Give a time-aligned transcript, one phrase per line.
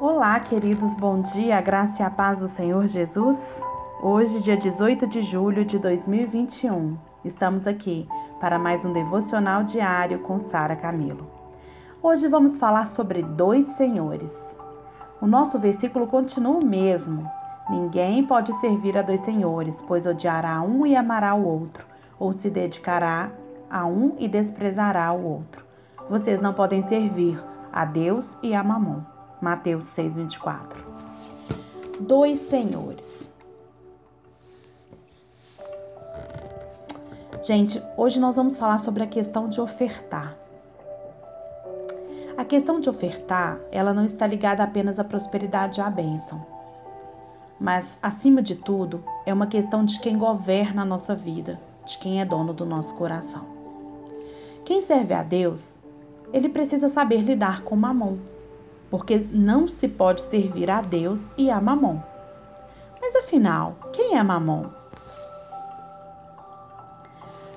[0.00, 3.38] Olá, queridos, bom dia, a graça e a paz do Senhor Jesus.
[4.02, 8.08] Hoje, dia 18 de julho de 2021, estamos aqui
[8.40, 11.30] para mais um devocional diário com Sara Camilo.
[12.02, 14.56] Hoje vamos falar sobre dois senhores.
[15.20, 17.30] O nosso versículo continua o mesmo.
[17.68, 21.84] Ninguém pode servir a dois senhores, pois odiará um e amará o outro,
[22.18, 23.30] ou se dedicará
[23.68, 25.62] a um e desprezará o outro.
[26.08, 27.38] Vocês não podem servir
[27.70, 29.19] a Deus e a Mamon.
[29.40, 30.84] Mateus 6:24.
[31.98, 33.32] Dois senhores.
[37.42, 40.36] Gente, hoje nós vamos falar sobre a questão de ofertar.
[42.36, 46.44] A questão de ofertar, ela não está ligada apenas à prosperidade e à bênção.
[47.58, 52.20] Mas, acima de tudo, é uma questão de quem governa a nossa vida, de quem
[52.20, 53.44] é dono do nosso coração.
[54.64, 55.78] Quem serve a Deus,
[56.32, 58.18] ele precisa saber lidar com mamon,
[58.90, 62.00] porque não se pode servir a Deus e a mamon.
[63.00, 64.66] Mas afinal, quem é mamon?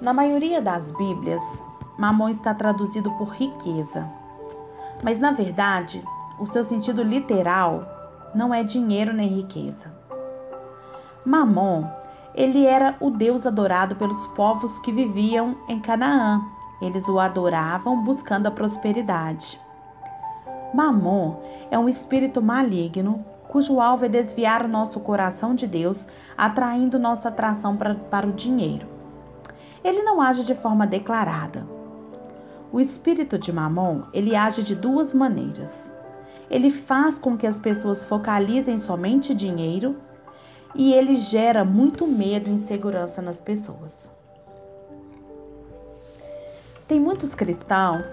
[0.00, 1.42] Na maioria das Bíblias,
[1.98, 4.10] mamon está traduzido por riqueza.
[5.02, 6.02] Mas na verdade,
[6.38, 7.84] o seu sentido literal
[8.34, 9.92] não é dinheiro nem riqueza.
[11.24, 11.84] Mamon,
[12.34, 16.40] ele era o deus adorado pelos povos que viviam em Canaã.
[16.80, 19.60] Eles o adoravam buscando a prosperidade.
[20.72, 21.36] Mamon
[21.70, 26.06] é um espírito maligno cujo alvo é desviar o nosso coração de Deus,
[26.38, 28.86] atraindo nossa atração para, para o dinheiro.
[29.82, 31.66] Ele não age de forma declarada.
[32.72, 35.92] O espírito de Mamon, ele age de duas maneiras.
[36.48, 39.96] Ele faz com que as pessoas focalizem somente dinheiro
[40.72, 43.92] e ele gera muito medo e insegurança nas pessoas.
[46.86, 48.06] Tem muitos cristãos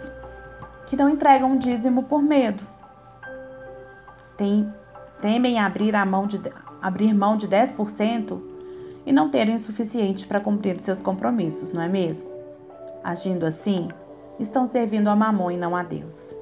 [0.87, 2.63] que não entregam dízimo por medo.
[4.37, 4.73] Tem,
[5.21, 6.41] temem abrir, a mão de,
[6.81, 8.41] abrir mão de 10%
[9.05, 12.29] e não terem o suficiente para cumprir seus compromissos, não é mesmo?
[13.03, 13.89] Agindo assim,
[14.39, 16.35] estão servindo a mamão e não a Deus.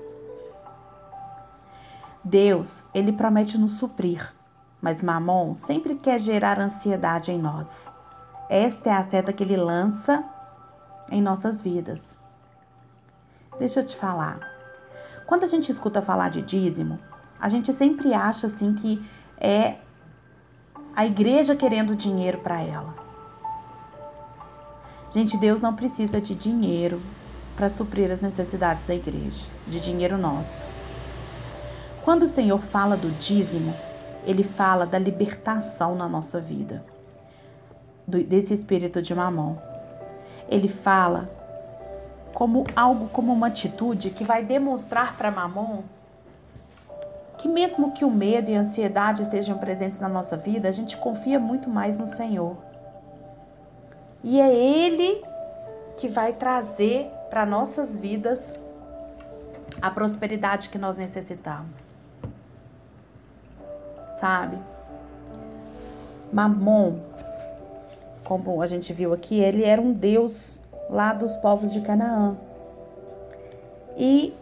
[2.23, 4.33] Deus, ele promete nos suprir,
[4.81, 7.91] mas Mamon sempre quer gerar ansiedade em nós.
[8.49, 10.23] Esta é a seta que ele lança
[11.11, 12.15] em nossas vidas.
[13.59, 14.39] Deixa eu te falar.
[15.25, 16.99] Quando a gente escuta falar de dízimo,
[17.39, 19.03] a gente sempre acha assim que
[19.37, 19.75] é
[20.95, 22.93] a igreja querendo dinheiro para ela.
[25.11, 27.01] Gente, Deus não precisa de dinheiro
[27.55, 30.67] para suprir as necessidades da igreja, de dinheiro nosso.
[32.03, 33.73] Quando o Senhor fala do dízimo,
[34.25, 36.85] ele fala da libertação na nossa vida,
[38.07, 39.61] desse espírito de mamão.
[40.49, 41.29] Ele fala
[42.35, 45.83] como algo, como uma atitude que vai demonstrar para Mamon
[47.37, 50.97] que mesmo que o medo e a ansiedade estejam presentes na nossa vida, a gente
[50.97, 52.57] confia muito mais no Senhor.
[54.23, 55.23] E é Ele
[55.97, 58.57] que vai trazer para nossas vidas
[59.79, 61.91] a prosperidade que nós necessitamos.
[64.19, 64.57] Sabe?
[66.33, 66.95] Mamon,
[68.23, 70.59] como a gente viu aqui, ele era um deus
[70.89, 72.35] lá dos povos de Canaã.
[73.97, 74.35] E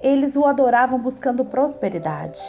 [0.00, 2.40] eles o adoravam buscando prosperidade.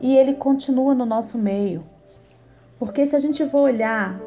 [0.00, 1.84] E ele continua no nosso meio.
[2.78, 4.18] Porque se a gente for olhar,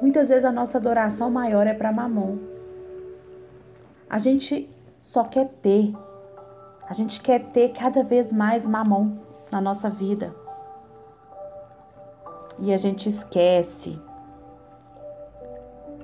[0.00, 2.38] muitas vezes a nossa adoração maior é para Mamon.
[4.08, 4.68] A gente
[5.00, 5.94] só quer ter.
[6.88, 9.16] A gente quer ter cada vez mais Mamon
[9.50, 10.34] na nossa vida.
[12.58, 13.98] E a gente esquece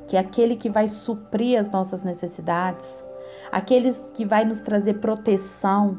[0.06, 3.02] que é aquele que vai suprir as nossas necessidades,
[3.50, 5.98] aquele que vai nos trazer proteção,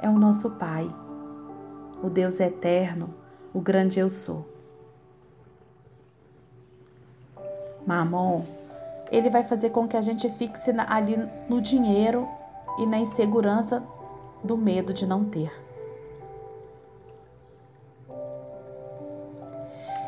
[0.00, 0.88] é o nosso Pai,
[2.02, 3.14] o Deus eterno,
[3.52, 4.46] o grande eu sou.
[7.86, 8.44] Mamon,
[9.10, 11.16] ele vai fazer com que a gente fixe ali
[11.48, 12.28] no dinheiro
[12.78, 13.82] e na insegurança
[14.44, 15.50] do medo de não ter.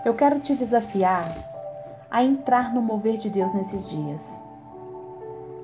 [0.04, 1.49] Eu quero te desafiar
[2.10, 4.42] a entrar no mover de Deus nesses dias.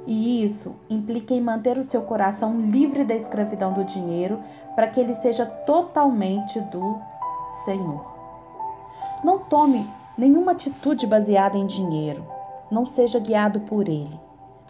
[0.06, 4.38] E isso implica em manter o seu coração livre da escravidão do dinheiro
[4.76, 7.00] para que ele seja totalmente do
[7.64, 8.14] Senhor.
[9.24, 12.24] Não tome nenhuma atitude baseada em dinheiro,
[12.70, 14.20] não seja guiado por ele,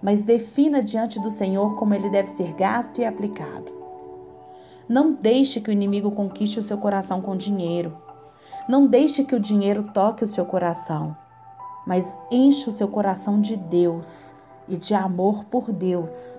[0.02, 3.76] mas defina diante do Senhor como ele deve ser gasto e aplicado.
[4.88, 7.94] Não deixe que o inimigo conquiste o seu coração com dinheiro.
[8.68, 11.16] Não deixe que o dinheiro toque o seu coração
[11.86, 14.34] mas enche o seu coração de Deus
[14.68, 16.38] e de amor por Deus.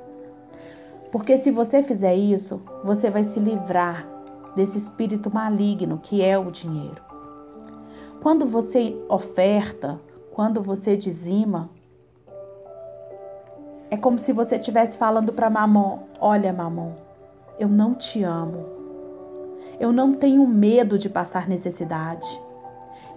[1.12, 4.06] Porque se você fizer isso, você vai se livrar
[4.56, 7.02] desse espírito maligno que é o dinheiro.
[8.22, 10.00] Quando você oferta,
[10.34, 11.70] quando você dizima,
[13.90, 16.92] é como se você estivesse falando para Mamon: Olha, Mamon,
[17.58, 18.66] eu não te amo.
[19.80, 22.28] Eu não tenho medo de passar necessidade.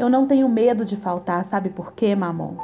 [0.00, 1.44] Eu não tenho medo de faltar.
[1.44, 2.55] Sabe por quê, Mamon?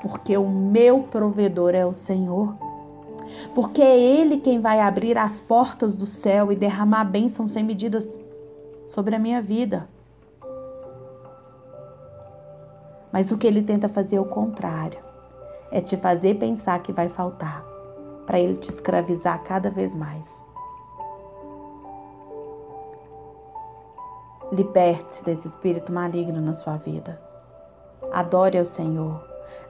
[0.00, 2.54] Porque o meu provedor é o Senhor.
[3.54, 8.18] Porque é Ele quem vai abrir as portas do céu e derramar bênçãos sem medidas
[8.86, 9.86] sobre a minha vida.
[13.12, 15.10] Mas o que ele tenta fazer é o contrário
[15.70, 17.62] é te fazer pensar que vai faltar,
[18.26, 20.42] para ele te escravizar cada vez mais.
[24.52, 27.20] Liberte-se desse espírito maligno na sua vida.
[28.12, 29.22] Adore ao Senhor.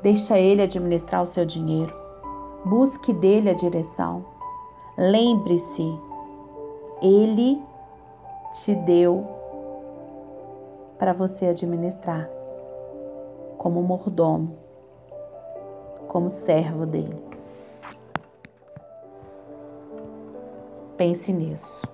[0.02, 1.94] Deixa Ele administrar o seu dinheiro.
[2.64, 4.24] Busque dele a direção.
[4.96, 5.98] Lembre-se,
[7.02, 7.62] Ele
[8.54, 9.26] te deu
[10.98, 12.28] para você administrar
[13.58, 14.60] como mordomo
[16.10, 17.22] como servo dele.
[20.96, 21.86] Pense nisso.